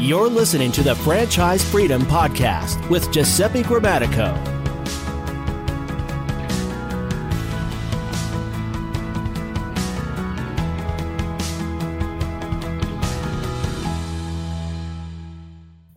You're 0.00 0.30
listening 0.30 0.72
to 0.72 0.82
the 0.82 0.94
Franchise 0.94 1.62
Freedom 1.62 2.00
Podcast 2.00 2.88
with 2.88 3.12
Giuseppe 3.12 3.62
Grammatico. 3.62 4.34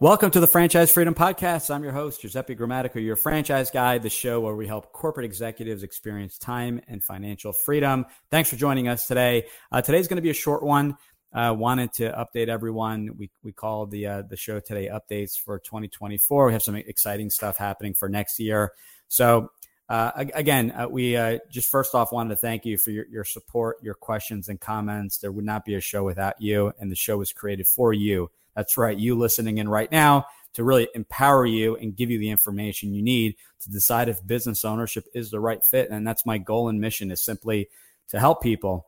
Welcome 0.02 0.32
to 0.32 0.42
the 0.42 0.48
Franchise 0.48 0.92
Freedom 0.92 1.16
Podcast. 1.16 1.74
I'm 1.74 1.82
your 1.82 1.94
host, 1.94 2.20
Giuseppe 2.20 2.58
Grammatico, 2.58 2.96
your 2.96 3.16
franchise 3.16 3.72
guide, 3.72 4.04
the 4.04 4.10
show 4.10 4.42
where 4.42 4.54
we 4.54 4.68
help 4.68 4.92
corporate 4.92 5.26
executives 5.26 5.82
experience 5.82 6.38
time 6.38 6.82
and 6.90 7.02
financial 7.02 7.54
freedom. 7.54 8.06
Thanks 8.30 8.50
for 8.50 8.58
joining 8.58 8.90
us 8.90 9.08
today. 9.08 9.46
Uh, 9.72 9.82
today's 9.82 10.10
going 10.10 10.18
to 10.18 10.22
be 10.22 10.30
a 10.30 10.34
short 10.34 10.62
one. 10.62 10.98
Uh, 11.34 11.56
wanted 11.58 11.92
to 11.94 12.12
update 12.12 12.48
everyone. 12.48 13.10
We 13.18 13.32
we 13.44 13.52
called 13.52 13.90
the 13.90 14.06
uh, 14.06 14.22
the 14.22 14.38
show 14.38 14.60
today 14.60 14.88
updates 14.88 15.40
for 15.40 15.58
2024. 15.60 16.48
We 16.48 16.54
have 16.54 16.62
some 16.62 16.76
exciting 16.76 17.32
stuff 17.32 17.58
happening 17.58 17.96
for 17.96 18.08
next 18.08 18.40
year. 18.40 18.74
So 19.08 19.50
uh, 19.90 20.12
again, 20.16 20.72
uh, 20.72 20.88
we 20.88 21.16
uh, 21.18 21.40
just 21.50 21.70
first 21.70 21.94
off 21.94 22.12
wanted 22.12 22.30
to 22.30 22.36
thank 22.36 22.66
you 22.66 22.78
for 22.78 22.92
your, 22.92 23.06
your 23.08 23.24
support, 23.24 23.78
your 23.82 23.96
questions 23.96 24.48
and 24.48 24.60
comments. 24.60 25.18
There 25.18 25.32
would 25.32 25.46
not 25.46 25.66
be 25.66 25.76
a 25.76 25.82
show 25.82 26.04
without 26.04 26.42
you, 26.42 26.72
and 26.80 26.92
the 26.92 26.96
show 26.96 27.18
was 27.18 27.34
created 27.34 27.68
for 27.68 27.94
you. 27.94 28.30
That's 28.56 28.78
right, 28.78 28.98
you 28.98 29.16
listening 29.16 29.58
in 29.58 29.68
right 29.68 29.92
now 29.92 30.26
to 30.54 30.64
really 30.64 30.88
empower 30.94 31.46
you 31.46 31.76
and 31.76 31.96
give 31.96 32.12
you 32.12 32.20
the 32.20 32.30
information 32.30 32.94
you 32.94 33.02
need 33.02 33.36
to 33.60 33.72
decide 33.72 34.08
if 34.08 34.26
business 34.26 34.64
ownership 34.64 35.06
is 35.14 35.32
the 35.32 35.40
right 35.40 35.64
fit. 35.64 35.90
And 35.90 36.08
that's 36.08 36.26
my 36.26 36.38
goal 36.38 36.70
and 36.70 36.80
mission 36.80 37.12
is 37.12 37.22
simply 37.22 37.70
to 38.10 38.20
help 38.20 38.42
people 38.42 38.88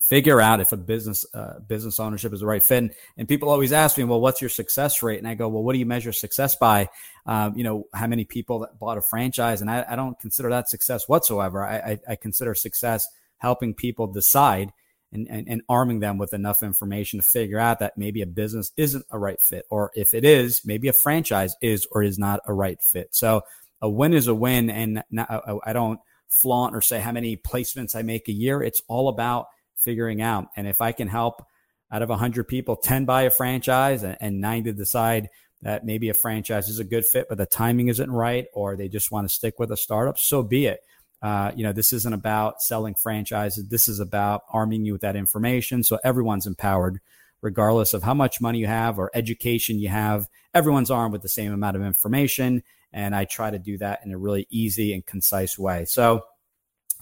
figure 0.00 0.40
out 0.40 0.60
if 0.60 0.72
a 0.72 0.76
business 0.76 1.24
uh, 1.34 1.60
business 1.60 1.98
ownership 1.98 2.32
is 2.32 2.40
the 2.40 2.46
right 2.46 2.62
fit. 2.62 2.78
And, 2.78 2.94
and, 3.16 3.28
people 3.28 3.48
always 3.48 3.72
ask 3.72 3.96
me, 3.96 4.04
well, 4.04 4.20
what's 4.20 4.40
your 4.40 4.50
success 4.50 5.02
rate? 5.02 5.18
And 5.18 5.26
I 5.26 5.34
go, 5.34 5.48
well, 5.48 5.62
what 5.62 5.72
do 5.72 5.78
you 5.78 5.86
measure 5.86 6.12
success 6.12 6.56
by? 6.56 6.88
Um, 7.26 7.56
you 7.56 7.64
know, 7.64 7.86
how 7.94 8.06
many 8.06 8.24
people 8.24 8.60
that 8.60 8.78
bought 8.78 8.98
a 8.98 9.02
franchise? 9.02 9.60
And 9.60 9.70
I, 9.70 9.84
I 9.88 9.96
don't 9.96 10.18
consider 10.18 10.50
that 10.50 10.68
success 10.68 11.08
whatsoever. 11.08 11.64
I, 11.64 11.76
I, 11.76 11.98
I 12.10 12.16
consider 12.16 12.54
success 12.54 13.08
helping 13.38 13.74
people 13.74 14.06
decide 14.06 14.72
and, 15.12 15.28
and, 15.30 15.48
and 15.48 15.62
arming 15.68 16.00
them 16.00 16.18
with 16.18 16.34
enough 16.34 16.62
information 16.62 17.20
to 17.20 17.26
figure 17.26 17.58
out 17.58 17.78
that 17.78 17.96
maybe 17.96 18.20
a 18.20 18.26
business 18.26 18.72
isn't 18.76 19.06
a 19.10 19.18
right 19.18 19.40
fit, 19.40 19.64
or 19.70 19.90
if 19.94 20.12
it 20.12 20.24
is, 20.24 20.62
maybe 20.64 20.88
a 20.88 20.92
franchise 20.92 21.54
is 21.62 21.86
or 21.92 22.02
is 22.02 22.18
not 22.18 22.40
a 22.46 22.52
right 22.52 22.82
fit. 22.82 23.14
So 23.14 23.42
a 23.80 23.88
win 23.88 24.12
is 24.12 24.26
a 24.26 24.34
win, 24.34 24.70
and 24.70 25.04
not, 25.10 25.30
I 25.64 25.72
don't 25.72 26.00
flaunt 26.28 26.74
or 26.74 26.80
say 26.80 27.00
how 27.00 27.12
many 27.12 27.36
placements 27.36 27.94
I 27.94 28.02
make 28.02 28.28
a 28.28 28.32
year. 28.32 28.62
It's 28.62 28.82
all 28.88 29.08
about 29.08 29.46
figuring 29.76 30.22
out, 30.22 30.48
and 30.56 30.66
if 30.66 30.80
I 30.80 30.92
can 30.92 31.08
help 31.08 31.46
out 31.90 32.02
of 32.02 32.08
100 32.08 32.48
people, 32.48 32.76
10 32.76 33.04
buy 33.04 33.22
a 33.22 33.30
franchise 33.30 34.02
and, 34.02 34.16
and 34.20 34.40
90 34.40 34.72
decide 34.72 35.28
that 35.62 35.84
maybe 35.84 36.08
a 36.08 36.14
franchise 36.14 36.68
is 36.68 36.78
a 36.78 36.84
good 36.84 37.04
fit, 37.04 37.26
but 37.28 37.38
the 37.38 37.46
timing 37.46 37.88
isn't 37.88 38.10
right, 38.10 38.46
or 38.52 38.76
they 38.76 38.88
just 38.88 39.10
want 39.10 39.28
to 39.28 39.34
stick 39.34 39.58
with 39.58 39.70
a 39.70 39.76
startup, 39.76 40.18
so 40.18 40.42
be 40.42 40.66
it. 40.66 40.80
Uh, 41.24 41.52
you 41.56 41.62
know, 41.64 41.72
this 41.72 41.94
isn't 41.94 42.12
about 42.12 42.60
selling 42.60 42.94
franchises. 42.94 43.66
This 43.68 43.88
is 43.88 43.98
about 43.98 44.42
arming 44.50 44.84
you 44.84 44.92
with 44.92 45.00
that 45.00 45.16
information. 45.16 45.82
So 45.82 45.98
everyone's 46.04 46.46
empowered, 46.46 47.00
regardless 47.40 47.94
of 47.94 48.02
how 48.02 48.12
much 48.12 48.42
money 48.42 48.58
you 48.58 48.66
have 48.66 48.98
or 48.98 49.10
education 49.14 49.78
you 49.78 49.88
have. 49.88 50.26
Everyone's 50.52 50.90
armed 50.90 51.12
with 51.12 51.22
the 51.22 51.30
same 51.30 51.50
amount 51.50 51.76
of 51.76 51.82
information. 51.82 52.62
And 52.92 53.16
I 53.16 53.24
try 53.24 53.50
to 53.50 53.58
do 53.58 53.78
that 53.78 54.00
in 54.04 54.12
a 54.12 54.18
really 54.18 54.46
easy 54.50 54.92
and 54.92 55.04
concise 55.04 55.58
way. 55.58 55.86
So 55.86 56.24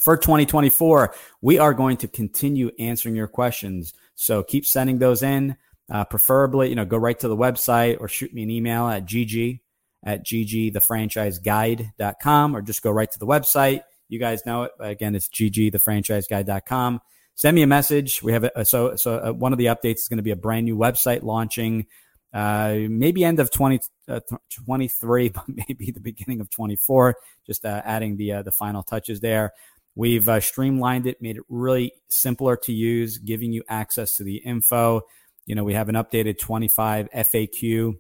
for 0.03 0.17
2024, 0.17 1.14
we 1.41 1.58
are 1.58 1.75
going 1.75 1.97
to 1.98 2.08
continue 2.08 2.70
answering 2.78 3.17
your 3.17 3.28
questions. 3.28 3.95
So 4.14 4.42
keep 4.42 4.67
sending 4.67 4.98
those 4.98 5.22
in. 5.22 5.56
Uh, 5.91 6.05
preferably, 6.05 6.69
you 6.69 6.75
know, 6.75 6.84
go 6.84 6.97
right 6.97 7.19
to 7.20 7.28
the 7.28 7.36
website 7.36 8.00
or 8.00 8.08
shoot 8.08 8.33
me 8.33 8.45
an 8.45 8.50
email 8.50 8.89
at 8.89 9.05
gg 9.05 9.61
at 10.05 10.25
ggthefranchiseguide.com 10.25 12.56
or 12.56 12.62
just 12.62 12.83
go 12.83 12.91
right 12.91 13.11
to 13.11 13.19
the 13.19 13.27
website 13.27 13.83
you 14.12 14.19
guys 14.19 14.45
know 14.45 14.64
it. 14.64 14.73
Again, 14.79 15.14
it's 15.14 15.29
ggthefranchiseguide.com. 15.29 17.01
Send 17.35 17.55
me 17.55 17.62
a 17.62 17.67
message. 17.67 18.23
We 18.23 18.33
have 18.33 18.45
a, 18.45 18.64
so 18.64 18.95
so 18.95 19.17
uh, 19.17 19.33
one 19.33 19.52
of 19.52 19.58
the 19.58 19.67
updates 19.67 20.01
is 20.01 20.08
going 20.08 20.18
to 20.18 20.23
be 20.23 20.33
a 20.33 20.36
brand 20.36 20.67
new 20.67 20.77
website 20.77 21.23
launching 21.23 21.86
uh, 22.35 22.77
maybe 22.89 23.24
end 23.24 23.41
of 23.41 23.51
20, 23.51 23.80
uh, 24.08 24.20
23, 24.67 25.29
but 25.30 25.45
maybe 25.48 25.91
the 25.91 26.01
beginning 26.01 26.42
of 26.42 26.51
24, 26.51 27.17
just 27.46 27.64
uh, 27.64 27.80
adding 27.86 28.18
the 28.18 28.33
uh, 28.33 28.42
the 28.42 28.52
final 28.52 28.83
touches 28.83 29.20
there. 29.20 29.52
We've 29.95 30.27
uh, 30.29 30.41
streamlined 30.41 31.07
it, 31.07 31.20
made 31.20 31.36
it 31.36 31.42
really 31.48 31.92
simpler 32.08 32.57
to 32.58 32.73
use, 32.73 33.19
giving 33.19 33.53
you 33.53 33.63
access 33.69 34.17
to 34.17 34.25
the 34.25 34.36
info. 34.36 35.03
You 35.47 35.55
know, 35.55 35.64
we 35.64 35.75
have 35.75 35.89
an 35.89 35.97
updated 35.97 36.39
25 36.39 37.08
FAQ, 37.14 37.95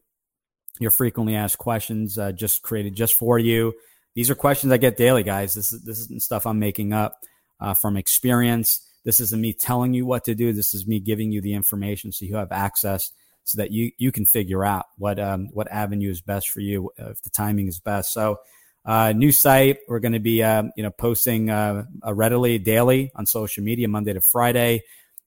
your 0.80 0.90
frequently 0.90 1.36
asked 1.36 1.58
questions, 1.58 2.16
uh, 2.16 2.32
just 2.32 2.62
created 2.62 2.94
just 2.94 3.14
for 3.14 3.38
you. 3.38 3.74
These 4.14 4.30
are 4.30 4.34
questions 4.34 4.72
I 4.72 4.76
get 4.76 4.96
daily, 4.96 5.22
guys. 5.22 5.54
This 5.54 5.72
is 5.72 5.82
this 5.82 5.98
isn't 6.00 6.22
stuff 6.22 6.46
I'm 6.46 6.58
making 6.58 6.92
up 6.92 7.14
uh, 7.60 7.74
from 7.74 7.96
experience. 7.96 8.86
This 9.04 9.20
isn't 9.20 9.40
me 9.40 9.52
telling 9.52 9.94
you 9.94 10.06
what 10.06 10.24
to 10.24 10.34
do. 10.34 10.52
This 10.52 10.74
is 10.74 10.86
me 10.86 11.00
giving 11.00 11.32
you 11.32 11.40
the 11.40 11.54
information 11.54 12.12
so 12.12 12.24
you 12.24 12.36
have 12.36 12.52
access 12.52 13.10
so 13.44 13.58
that 13.58 13.70
you 13.70 13.90
you 13.98 14.12
can 14.12 14.24
figure 14.24 14.64
out 14.64 14.86
what 14.98 15.18
um, 15.18 15.48
what 15.52 15.70
avenue 15.70 16.10
is 16.10 16.20
best 16.20 16.50
for 16.50 16.60
you 16.60 16.90
uh, 17.00 17.10
if 17.10 17.22
the 17.22 17.30
timing 17.30 17.68
is 17.68 17.80
best. 17.80 18.12
So, 18.12 18.38
uh, 18.84 19.12
new 19.12 19.32
site. 19.32 19.78
We're 19.88 20.00
going 20.00 20.12
to 20.12 20.20
be 20.20 20.42
um, 20.42 20.72
you 20.76 20.82
know 20.82 20.90
posting 20.90 21.50
uh, 21.50 21.84
readily 22.04 22.58
daily 22.58 23.12
on 23.14 23.26
social 23.26 23.64
media 23.64 23.88
Monday 23.88 24.12
to 24.12 24.20
Friday. 24.20 24.82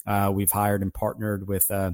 Uh, 0.06 0.32
we've 0.34 0.52
hired 0.52 0.82
and 0.82 0.94
partnered 0.94 1.48
with 1.48 1.70
uh, 1.72 1.92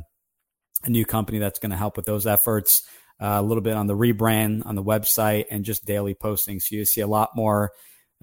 a 0.84 0.90
new 0.90 1.06
company 1.06 1.40
that's 1.40 1.60
going 1.60 1.72
to 1.72 1.78
help 1.78 1.96
with 1.96 2.06
those 2.06 2.28
efforts 2.28 2.84
uh, 3.22 3.38
a 3.38 3.42
little 3.42 3.62
bit 3.62 3.76
on 3.76 3.88
the 3.88 3.96
rebrand 3.96 4.66
on 4.66 4.76
the 4.76 4.84
website, 4.84 5.46
and 5.52 5.64
just 5.64 5.86
daily 5.86 6.16
postings. 6.16 6.64
So 6.64 6.76
you 6.76 6.86
see 6.86 7.02
a 7.02 7.08
lot 7.08 7.36
more 7.36 7.72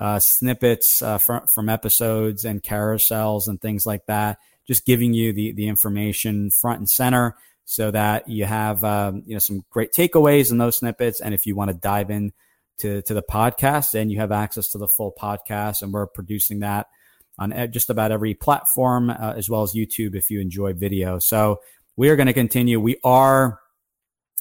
uh, 0.01 0.19
snippets 0.19 1.03
uh, 1.03 1.19
from, 1.19 1.47
from 1.47 1.69
episodes 1.69 2.45
and 2.45 2.63
carousels 2.63 3.49
and 3.49 3.61
things 3.61 3.87
like 3.87 4.07
that, 4.07 4.39
just 4.67 4.87
giving 4.87 5.13
you 5.15 5.33
the, 5.33 5.53
the 5.53 5.69
information 5.69 6.51
front 6.51 6.79
and 6.79 6.89
center 6.89 7.37
so 7.65 7.91
that 7.91 8.29
you 8.29 8.45
have 8.45 8.83
um, 8.83 9.23
you 9.27 9.35
know 9.35 9.39
some 9.39 9.63
great 9.71 9.93
takeaways 9.93 10.51
in 10.51 10.59
those 10.59 10.79
snippets. 10.79 11.21
And 11.21 11.35
if 11.35 11.47
you 11.47 11.55
want 11.55 11.71
to 11.71 11.77
dive 11.77 12.11
in 12.11 12.33
to, 12.79 13.03
to 13.03 13.15
the 13.15 13.23
podcast, 13.23 13.95
and 13.95 14.11
you 14.11 14.19
have 14.19 14.33
access 14.33 14.69
to 14.69 14.79
the 14.79 14.89
full 14.89 15.15
podcast, 15.19 15.83
and 15.83 15.93
we're 15.93 16.07
producing 16.07 16.61
that 16.61 16.87
on 17.39 17.53
just 17.71 17.91
about 17.91 18.11
every 18.11 18.35
platform 18.35 19.11
uh, 19.11 19.35
as 19.37 19.49
well 19.49 19.63
as 19.63 19.73
YouTube 19.73 20.15
if 20.17 20.31
you 20.31 20.41
enjoy 20.41 20.73
video. 20.73 21.19
So 21.19 21.61
we 21.97 22.09
are 22.09 22.17
going 22.17 22.27
to 22.27 22.33
continue. 22.33 22.81
We 22.81 22.99
are 23.05 23.61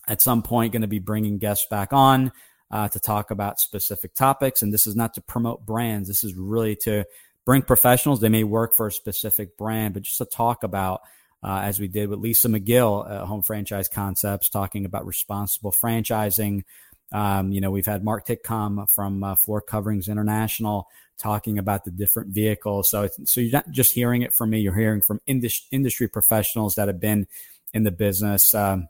at 0.07 0.21
some 0.21 0.41
point 0.41 0.73
going 0.73 0.81
to 0.81 0.87
be 0.87 0.99
bringing 0.99 1.37
guests 1.37 1.67
back 1.69 1.93
on 1.93 2.31
uh, 2.71 2.87
to 2.87 2.99
talk 2.99 3.31
about 3.31 3.59
specific 3.59 4.13
topics. 4.15 4.61
And 4.61 4.73
this 4.73 4.87
is 4.87 4.95
not 4.95 5.13
to 5.13 5.21
promote 5.21 5.65
brands. 5.65 6.07
This 6.07 6.23
is 6.23 6.33
really 6.33 6.75
to 6.77 7.05
bring 7.45 7.61
professionals. 7.61 8.19
They 8.19 8.29
may 8.29 8.43
work 8.43 8.73
for 8.75 8.87
a 8.87 8.91
specific 8.91 9.57
brand, 9.57 9.93
but 9.93 10.03
just 10.03 10.17
to 10.17 10.25
talk 10.25 10.63
about, 10.63 11.01
uh, 11.43 11.61
as 11.63 11.79
we 11.79 11.87
did 11.87 12.09
with 12.09 12.19
Lisa 12.19 12.49
McGill, 12.49 13.25
Home 13.25 13.43
Franchise 13.43 13.87
Concepts, 13.87 14.49
talking 14.49 14.85
about 14.85 15.05
responsible 15.05 15.71
franchising. 15.71 16.63
Um, 17.11 17.51
you 17.51 17.61
know, 17.61 17.71
we've 17.71 17.85
had 17.85 18.03
Mark 18.03 18.27
Titcom 18.27 18.89
from 18.89 19.23
uh, 19.23 19.35
Floor 19.35 19.61
Coverings 19.61 20.09
International 20.09 20.87
talking 21.17 21.57
about 21.57 21.83
the 21.83 21.91
different 21.91 22.29
vehicles. 22.29 22.89
So, 22.89 23.07
so 23.23 23.41
you're 23.41 23.51
not 23.51 23.71
just 23.71 23.93
hearing 23.93 24.21
it 24.21 24.33
from 24.33 24.49
me; 24.49 24.59
you're 24.59 24.75
hearing 24.75 25.01
from 25.01 25.21
indus- 25.25 25.67
industry 25.71 26.07
professionals 26.07 26.75
that 26.75 26.87
have 26.87 26.99
been 26.99 27.27
in 27.73 27.83
the 27.83 27.91
business. 27.91 28.53
Um, 28.53 28.89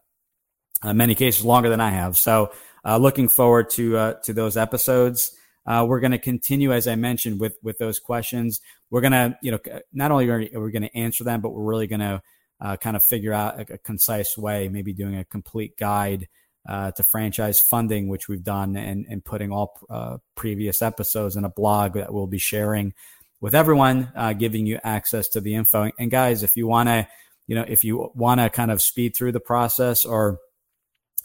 in 0.83 0.89
uh, 0.89 0.93
many 0.93 1.15
cases 1.15 1.43
longer 1.43 1.69
than 1.69 1.81
I 1.81 1.89
have. 1.89 2.17
So, 2.17 2.51
uh, 2.85 2.97
looking 2.97 3.27
forward 3.27 3.69
to 3.71 3.97
uh, 3.97 4.13
to 4.23 4.33
those 4.33 4.57
episodes. 4.57 5.31
Uh, 5.65 5.85
we're 5.85 5.99
going 5.99 6.11
to 6.11 6.17
continue, 6.17 6.71
as 6.71 6.87
I 6.87 6.95
mentioned, 6.95 7.39
with 7.39 7.57
with 7.61 7.77
those 7.77 7.99
questions. 7.99 8.61
We're 8.89 9.01
going 9.01 9.11
to, 9.11 9.37
you 9.41 9.51
know, 9.51 9.59
not 9.91 10.11
only 10.11 10.29
are 10.29 10.39
we 10.39 10.71
going 10.71 10.83
to 10.83 10.97
answer 10.97 11.25
them, 11.25 11.41
but 11.41 11.49
we're 11.49 11.63
really 11.63 11.87
going 11.87 11.99
to 11.99 12.21
uh, 12.61 12.77
kind 12.77 12.95
of 12.95 13.03
figure 13.03 13.33
out 13.33 13.59
a, 13.59 13.73
a, 13.73 13.77
concise 13.77 14.37
way, 14.37 14.69
maybe 14.69 14.93
doing 14.93 15.17
a 15.17 15.25
complete 15.25 15.77
guide 15.77 16.27
uh, 16.67 16.91
to 16.91 17.03
franchise 17.03 17.59
funding, 17.59 18.07
which 18.07 18.27
we've 18.27 18.43
done, 18.43 18.75
and 18.75 19.05
and 19.09 19.23
putting 19.23 19.51
all 19.51 20.21
previous 20.35 20.81
episodes 20.81 21.35
in 21.35 21.45
a 21.45 21.49
blog 21.49 21.93
that 21.93 22.13
we'll 22.13 22.27
be 22.27 22.37
sharing 22.37 22.93
with 23.39 23.55
everyone, 23.55 24.11
giving 24.37 24.65
you 24.65 24.79
access 24.83 25.27
to 25.29 25.41
the 25.41 25.55
info. 25.55 25.91
And 25.97 26.11
guys, 26.11 26.43
if 26.43 26.57
you 26.57 26.67
want 26.67 26.89
to, 26.89 27.07
you 27.47 27.55
know, 27.55 27.65
if 27.67 27.83
you 27.83 28.11
want 28.15 28.41
to 28.41 28.49
kind 28.49 28.71
of 28.71 28.81
speed 28.81 29.15
through 29.15 29.31
the 29.31 29.39
process 29.39 30.05
or 30.05 30.39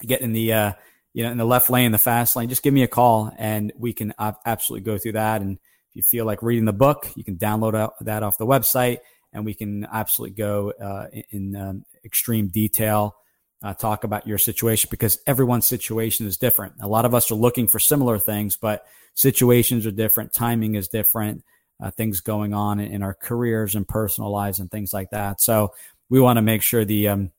get 0.06 0.21
in 0.21 0.33
the 0.33 0.53
uh, 0.53 0.73
you 1.12 1.25
know 1.25 1.31
in 1.31 1.39
the 1.39 1.44
left 1.44 1.71
lane, 1.71 1.93
the 1.93 1.99
fast 1.99 2.37
lane, 2.37 2.49
just 2.49 2.62
give 2.62 2.75
me 2.75 2.83
a 2.83 2.89
call 2.89 3.33
and 3.39 3.73
we 3.77 3.93
can 3.93 4.15
absolutely 4.19 4.85
go 4.85 4.99
through 4.99 5.12
that. 5.12 5.41
And 5.41 5.59
if 5.91 5.97
you 5.97 6.03
feel 6.03 6.25
like 6.25 6.43
reading 6.43 6.65
the 6.65 6.73
book, 6.73 7.11
you 7.17 7.25
can 7.25 7.37
download 7.37 7.91
that 8.00 8.23
off 8.23 8.39
the 8.39 8.47
website, 8.47 8.99
and 9.33 9.44
we 9.44 9.55
can 9.55 9.87
absolutely 9.93 10.35
go 10.35 10.71
uh, 10.71 11.06
in 11.31 11.56
um, 11.56 11.85
extreme 12.05 12.49
detail. 12.49 13.15
Uh, 13.62 13.73
talk 13.73 14.03
about 14.03 14.26
your 14.26 14.38
situation 14.38 14.88
because 14.91 15.19
everyone's 15.25 15.69
situation 15.69 16.26
is 16.26 16.37
different. 16.37 16.75
A 16.81 16.88
lot 16.88 17.05
of 17.05 17.14
us 17.14 17.31
are 17.31 17.37
looking 17.37 17.69
for 17.69 17.79
similar 17.79 18.19
things, 18.19 18.56
but 18.56 18.85
situations 19.14 19.87
are 19.87 19.93
different. 19.93 20.32
Timing 20.32 20.75
is 20.75 20.88
different. 20.88 21.44
Uh, 21.81 21.91
things 21.91 22.20
going 22.20 22.55
on 22.55 22.81
in, 22.81 22.93
in, 22.93 23.03
our 23.03 23.14
careers 23.14 23.75
and 23.75 23.87
personal 23.87 24.31
lives 24.31 24.61
and 24.61 24.70
things 24.70 24.93
like 24.93 25.11
that. 25.11 25.41
So 25.41 25.75
we 26.09 26.20
want 26.20 26.37
to 26.37 26.43
make 26.43 26.62
sure 26.62 26.85
the 26.85 27.09
um, 27.09 27.32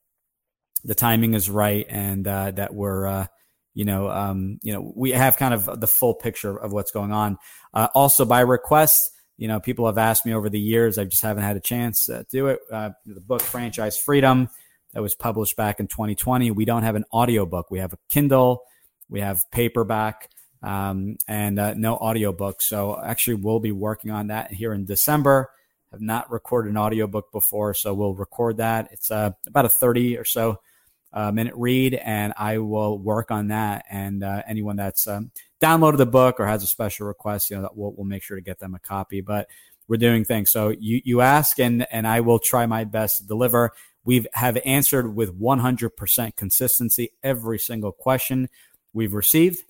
the 0.84 0.96
timing 0.96 1.34
is 1.34 1.50
right 1.50 1.86
and 1.90 2.28
uh, 2.28 2.52
that 2.52 2.74
we're 2.74 3.08
uh, 3.08 3.28
you 3.74 3.86
know 3.86 4.10
um, 4.10 4.60
you 4.62 4.74
know 4.74 4.94
we 4.96 5.12
have 5.12 5.38
kind 5.38 5.54
of 5.54 5.80
the 5.80 5.88
full 5.88 6.14
picture 6.14 6.58
of 6.58 6.74
what's 6.74 6.92
going 6.92 7.12
on. 7.12 7.38
Uh, 7.74 7.88
also 7.94 8.26
by 8.26 8.42
request, 8.42 9.12
you 9.38 9.48
know 9.48 9.60
people 9.60 9.86
have 9.86 9.98
asked 9.98 10.26
me 10.26 10.34
over 10.34 10.50
the 10.50 10.60
years. 10.60 10.98
I 10.98 11.06
just 11.06 11.24
haven't 11.24 11.44
had 11.44 11.56
a 11.56 11.62
chance 11.62 12.06
to 12.06 12.26
do 12.30 12.48
it. 12.48 12.60
Uh, 12.72 12.92
the 13.06 13.22
book 13.22 13.42
Franchise 13.42 13.98
Freedom 13.98 14.50
that 14.94 15.02
was 15.02 15.16
published 15.16 15.56
back 15.56 15.80
in 15.80 15.88
2020. 15.88 16.52
We 16.52 16.66
don't 16.66 16.84
have 16.84 16.96
an 16.96 17.06
audiobook. 17.12 17.72
We 17.72 17.80
have 17.80 17.94
a 17.94 17.98
Kindle. 18.10 18.64
We 19.10 19.22
have 19.22 19.44
paperback. 19.52 20.30
Um, 20.62 21.18
and 21.28 21.60
uh, 21.60 21.74
no 21.74 21.96
audiobook. 21.96 22.62
So 22.62 23.00
actually, 23.04 23.36
we'll 23.36 23.60
be 23.60 23.74
working 23.74 24.12
on 24.12 24.28
that 24.28 24.52
here 24.54 24.74
in 24.74 24.86
December 24.86 25.50
have 25.94 26.02
not 26.02 26.32
recorded 26.32 26.70
an 26.70 26.78
audiobook 26.78 27.32
before, 27.32 27.74
so 27.74 27.94
we'll 27.94 28.16
record 28.16 28.58
that. 28.58 28.90
It's 28.92 29.12
uh, 29.12 29.32
about 29.48 29.66
a 29.66 29.70
30 29.70 30.18
or 30.18 30.26
so 30.26 30.60
uh, 31.14 31.32
minute 31.32 31.54
read, 31.56 31.94
and 31.94 32.34
I 32.36 32.58
will 32.58 32.98
work 32.98 33.30
on 33.30 33.50
that. 33.50 33.86
And 33.90 34.24
uh, 34.24 34.42
anyone 34.48 34.76
that's 34.76 35.08
um, 35.08 35.32
downloaded 35.62 35.98
the 35.98 36.08
book 36.08 36.40
or 36.40 36.48
has 36.48 36.64
a 36.64 36.68
special 36.68 37.06
request, 37.06 37.52
you 37.52 37.62
know, 37.62 37.70
we'll, 37.76 37.94
we'll 37.96 38.08
make 38.08 38.24
sure 38.24 38.36
to 38.36 38.42
get 38.42 38.60
them 38.60 38.74
a 38.74 38.80
copy. 38.80 39.22
But 39.22 39.48
we're 39.88 39.98
doing 39.98 40.26
things. 40.26 40.50
So 40.50 40.70
you 40.70 41.02
you 41.06 41.22
ask, 41.22 41.60
and 41.60 41.86
and 41.92 42.08
I 42.08 42.22
will 42.22 42.40
try 42.40 42.66
my 42.66 42.86
best 42.86 43.20
to 43.20 43.28
deliver. 43.28 43.74
We 44.06 44.16
have 44.16 44.28
have 44.34 44.58
answered 44.66 45.16
with 45.16 45.40
100% 45.40 46.36
consistency 46.36 47.12
every 47.22 47.60
single 47.60 47.92
question 47.92 48.50
we've 48.94 49.14
received, 49.14 49.64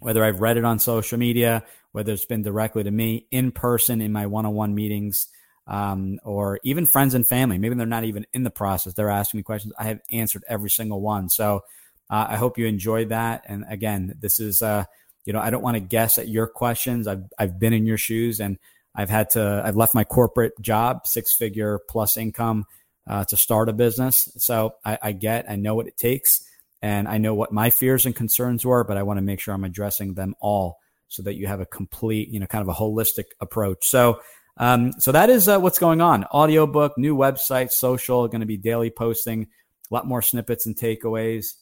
whether 0.00 0.24
I've 0.24 0.40
read 0.40 0.56
it 0.56 0.64
on 0.64 0.78
social 0.78 1.18
media, 1.18 1.64
whether 1.92 2.12
it's 2.12 2.24
been 2.24 2.42
directly 2.42 2.82
to 2.82 2.90
me 2.90 3.26
in 3.30 3.52
person 3.52 4.00
in 4.00 4.12
my 4.12 4.26
one-on-one 4.26 4.74
meetings 4.74 5.28
um, 5.66 6.18
or 6.24 6.60
even 6.62 6.86
friends 6.86 7.14
and 7.14 7.26
family. 7.26 7.58
Maybe 7.58 7.74
they're 7.74 7.86
not 7.86 8.04
even 8.04 8.26
in 8.32 8.42
the 8.42 8.50
process. 8.50 8.94
They're 8.94 9.10
asking 9.10 9.38
me 9.38 9.44
questions. 9.44 9.72
I 9.78 9.84
have 9.84 10.00
answered 10.10 10.44
every 10.48 10.70
single 10.70 11.00
one. 11.00 11.28
So 11.28 11.62
uh, 12.10 12.26
I 12.28 12.36
hope 12.36 12.58
you 12.58 12.66
enjoyed 12.66 13.08
that. 13.08 13.44
And 13.46 13.64
again, 13.68 14.14
this 14.20 14.40
is, 14.40 14.60
uh, 14.60 14.84
you 15.24 15.32
know, 15.32 15.40
I 15.40 15.50
don't 15.50 15.62
want 15.62 15.76
to 15.76 15.80
guess 15.80 16.18
at 16.18 16.28
your 16.28 16.46
questions. 16.46 17.06
I've, 17.06 17.24
I've 17.38 17.58
been 17.58 17.72
in 17.72 17.86
your 17.86 17.96
shoes 17.96 18.40
and 18.40 18.58
I've 18.94 19.10
had 19.10 19.30
to, 19.30 19.62
I've 19.64 19.76
left 19.76 19.94
my 19.94 20.04
corporate 20.04 20.52
job, 20.60 21.06
six 21.06 21.34
figure 21.34 21.80
plus 21.88 22.16
income 22.16 22.66
uh, 23.06 23.24
to 23.24 23.36
start 23.36 23.68
a 23.68 23.72
business. 23.72 24.30
So 24.38 24.74
I, 24.84 24.98
I 25.02 25.12
get, 25.12 25.50
I 25.50 25.56
know 25.56 25.74
what 25.74 25.86
it 25.86 25.96
takes 25.96 26.44
and 26.82 27.08
I 27.08 27.18
know 27.18 27.34
what 27.34 27.52
my 27.52 27.70
fears 27.70 28.06
and 28.06 28.14
concerns 28.14 28.64
were, 28.64 28.84
but 28.84 28.96
I 28.96 29.02
want 29.02 29.18
to 29.18 29.22
make 29.22 29.40
sure 29.40 29.54
I'm 29.54 29.64
addressing 29.64 30.14
them 30.14 30.34
all 30.40 30.78
so 31.08 31.22
that 31.22 31.36
you 31.36 31.46
have 31.46 31.60
a 31.60 31.66
complete, 31.66 32.28
you 32.28 32.40
know, 32.40 32.46
kind 32.46 32.62
of 32.62 32.68
a 32.68 32.78
holistic 32.78 33.24
approach. 33.40 33.88
So 33.88 34.20
um, 34.56 34.92
so 35.00 35.12
that 35.12 35.30
is 35.30 35.48
uh, 35.48 35.58
what's 35.58 35.78
going 35.78 36.00
on. 36.00 36.24
Audiobook, 36.24 36.96
new 36.96 37.16
website, 37.16 37.72
social, 37.72 38.28
going 38.28 38.40
to 38.40 38.46
be 38.46 38.56
daily 38.56 38.90
posting, 38.90 39.48
a 39.90 39.94
lot 39.94 40.06
more 40.06 40.22
snippets 40.22 40.66
and 40.66 40.76
takeaways. 40.76 41.54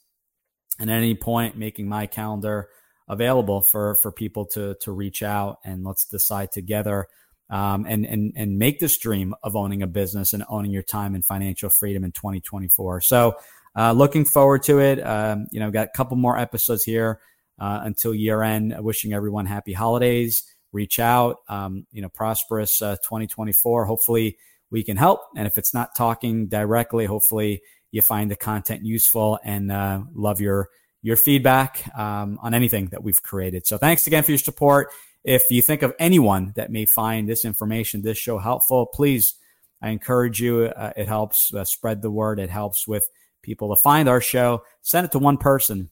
And 0.79 0.91
at 0.91 0.99
any 0.99 1.15
point, 1.15 1.57
making 1.57 1.89
my 1.89 2.07
calendar 2.07 2.69
available 3.09 3.63
for 3.63 3.95
for 3.97 4.13
people 4.13 4.47
to 4.47 4.75
to 4.81 4.93
reach 4.93 5.23
out 5.23 5.59
and 5.65 5.85
let's 5.85 6.07
decide 6.07 6.53
together 6.53 7.09
um, 7.53 7.85
and 7.87 8.05
and 8.07 8.33
and 8.35 8.59
make 8.59 8.81
this 8.81 8.97
dream 8.99 9.35
of 9.43 9.55
owning 9.55 9.83
a 9.83 9.87
business 9.87 10.33
and 10.33 10.43
owning 10.49 10.73
your 10.73 10.83
time 10.83 11.15
and 11.15 11.25
financial 11.25 11.69
freedom 11.69 12.03
in 12.03 12.11
2024. 12.11 13.03
So, 13.03 13.35
uh, 13.77 13.93
looking 13.93 14.25
forward 14.25 14.63
to 14.65 14.81
it. 14.81 14.99
Um, 15.07 15.47
you 15.53 15.61
know, 15.61 15.71
got 15.71 15.89
a 15.89 15.97
couple 15.97 16.17
more 16.17 16.37
episodes 16.37 16.83
here 16.83 17.21
uh, 17.61 17.81
until 17.85 18.15
year 18.15 18.43
end. 18.43 18.75
Wishing 18.81 19.13
everyone 19.13 19.47
happy 19.47 19.75
holidays 19.75 20.45
reach 20.73 20.99
out. 20.99 21.37
Um, 21.49 21.87
you 21.93 22.01
know, 22.01 22.09
prosperous 22.09 22.81
uh, 22.81 22.97
2024. 23.03 23.85
Hopefully, 23.85 24.39
we 24.71 24.83
can 24.83 24.97
help. 24.97 25.21
And 25.37 25.47
if 25.47 25.59
it's 25.59 25.75
not 25.75 25.95
talking 25.95 26.49
directly, 26.49 27.05
hopefully 27.05 27.61
you 27.91 28.01
find 28.01 28.31
the 28.31 28.37
content 28.37 28.83
useful 28.83 29.39
and 29.45 29.71
uh, 29.71 30.01
love 30.15 30.41
your 30.41 30.71
your 31.03 31.17
feedback 31.17 31.85
um, 31.99 32.39
on 32.43 32.55
anything 32.55 32.87
that 32.87 33.03
we've 33.03 33.23
created. 33.23 33.67
So 33.67 33.77
thanks 33.77 34.07
again 34.07 34.23
for 34.23 34.31
your 34.31 34.39
support. 34.39 34.89
If 35.25 35.51
you 35.51 35.63
think 35.63 35.83
of 35.83 35.95
anyone 35.99 36.53
that 36.57 36.71
may 36.71 36.85
find 36.85 37.29
this 37.29 37.45
information, 37.45 38.03
this 38.03 38.19
show 38.19 38.39
helpful, 38.39 38.87
please, 38.87 39.35
I 39.81 39.91
encourage 39.91 40.41
you. 40.41 40.65
Uh, 40.65 40.93
it 40.97 41.09
helps 41.09 41.55
uh, 41.55 41.65
spread 41.65 42.03
the 42.03 42.11
word. 42.11 42.39
It 42.39 42.51
helps 42.51 42.89
with 42.89 43.09
people 43.43 43.75
to 43.75 43.81
find 43.81 44.09
our 44.09 44.21
show. 44.21 44.65
Send 44.83 45.05
it 45.05 45.13
to 45.13 45.19
one 45.19 45.39
person. 45.39 45.91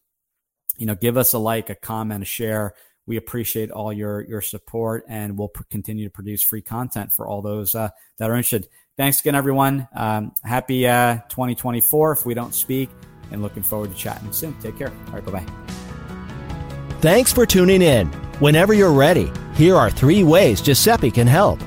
You 0.76 0.86
know, 0.86 0.94
give 0.94 1.16
us 1.16 1.32
a 1.32 1.38
like, 1.38 1.70
a 1.70 1.74
comment, 1.74 2.22
a 2.22 2.26
share 2.26 2.74
we 3.10 3.16
appreciate 3.16 3.72
all 3.72 3.92
your 3.92 4.20
your 4.22 4.40
support, 4.40 5.04
and 5.08 5.36
we'll 5.36 5.48
pr- 5.48 5.64
continue 5.68 6.04
to 6.04 6.10
produce 6.10 6.44
free 6.44 6.62
content 6.62 7.12
for 7.12 7.26
all 7.26 7.42
those 7.42 7.74
uh, 7.74 7.90
that 8.18 8.30
are 8.30 8.34
interested. 8.34 8.68
Thanks 8.96 9.20
again, 9.20 9.34
everyone. 9.34 9.88
Um, 9.96 10.32
happy 10.44 10.86
uh, 10.86 11.16
2024 11.28 12.12
if 12.12 12.24
we 12.24 12.34
don't 12.34 12.54
speak, 12.54 12.88
and 13.32 13.42
looking 13.42 13.64
forward 13.64 13.90
to 13.90 13.96
chatting 13.96 14.32
soon. 14.32 14.54
Take 14.60 14.78
care. 14.78 14.92
All 15.08 15.14
right, 15.14 15.24
bye 15.24 15.32
bye. 15.32 15.46
Thanks 17.00 17.32
for 17.32 17.46
tuning 17.46 17.82
in. 17.82 18.29
Whenever 18.40 18.72
you're 18.72 18.94
ready, 18.94 19.30
here 19.52 19.76
are 19.76 19.90
three 19.90 20.24
ways 20.24 20.62
Giuseppe 20.62 21.10
can 21.10 21.26
help. 21.26 21.60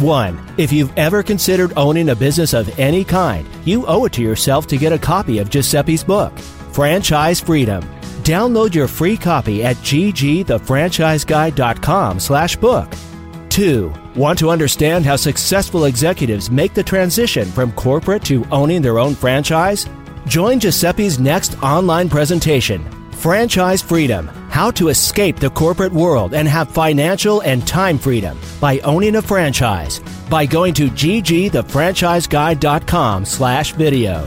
One, 0.00 0.44
if 0.56 0.72
you've 0.72 0.92
ever 0.98 1.22
considered 1.22 1.72
owning 1.76 2.08
a 2.08 2.16
business 2.16 2.52
of 2.52 2.76
any 2.80 3.04
kind, 3.04 3.48
you 3.64 3.86
owe 3.86 4.06
it 4.06 4.12
to 4.14 4.22
yourself 4.22 4.66
to 4.66 4.76
get 4.76 4.92
a 4.92 4.98
copy 4.98 5.38
of 5.38 5.50
Giuseppe's 5.50 6.02
book, 6.02 6.36
Franchise 6.72 7.38
Freedom. 7.38 7.80
Download 8.24 8.74
your 8.74 8.88
free 8.88 9.16
copy 9.16 9.64
at 9.64 9.76
ggthefranchiseguide.com 9.76 12.18
slash 12.18 12.56
book. 12.56 12.92
2. 13.50 13.92
Want 14.16 14.36
to 14.40 14.50
understand 14.50 15.06
how 15.06 15.14
successful 15.14 15.84
executives 15.84 16.50
make 16.50 16.74
the 16.74 16.82
transition 16.82 17.46
from 17.46 17.70
corporate 17.70 18.24
to 18.24 18.44
owning 18.50 18.82
their 18.82 18.98
own 18.98 19.14
franchise? 19.14 19.86
Join 20.26 20.58
Giuseppe's 20.58 21.20
next 21.20 21.56
online 21.62 22.08
presentation, 22.08 22.84
Franchise 23.12 23.80
Freedom 23.80 24.28
How 24.56 24.70
to 24.70 24.88
Escape 24.88 25.36
the 25.36 25.50
Corporate 25.50 25.92
World 25.92 26.32
and 26.32 26.48
Have 26.48 26.70
Financial 26.70 27.42
and 27.42 27.68
Time 27.68 27.98
Freedom 27.98 28.40
by 28.58 28.78
Owning 28.78 29.16
a 29.16 29.20
Franchise 29.20 30.00
by 30.30 30.46
going 30.46 30.72
to 30.72 30.88
ggthefranchiseguide.com 30.88 33.26
slash 33.26 33.72
video. 33.72 34.26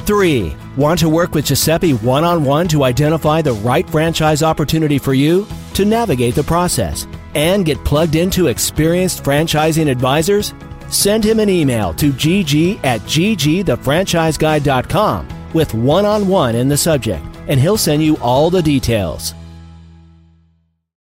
3. 0.00 0.54
Want 0.76 1.00
to 1.00 1.08
work 1.08 1.34
with 1.34 1.46
Giuseppe 1.46 1.94
one 1.94 2.24
on 2.24 2.44
one 2.44 2.68
to 2.68 2.84
identify 2.84 3.40
the 3.40 3.54
right 3.54 3.88
franchise 3.88 4.42
opportunity 4.42 4.98
for 4.98 5.14
you? 5.14 5.46
To 5.72 5.86
navigate 5.86 6.34
the 6.34 6.44
process 6.44 7.06
and 7.34 7.64
get 7.64 7.82
plugged 7.82 8.16
into 8.16 8.48
experienced 8.48 9.24
franchising 9.24 9.90
advisors? 9.90 10.52
Send 10.90 11.24
him 11.24 11.40
an 11.40 11.48
email 11.48 11.94
to 11.94 12.12
gg 12.12 12.84
at 12.84 13.00
ggthefranchiseguide.com 13.00 15.28
with 15.54 15.72
one 15.72 16.04
on 16.04 16.28
one 16.28 16.54
in 16.54 16.68
the 16.68 16.76
subject, 16.76 17.24
and 17.48 17.58
he'll 17.58 17.78
send 17.78 18.04
you 18.04 18.18
all 18.18 18.50
the 18.50 18.60
details. 18.60 19.32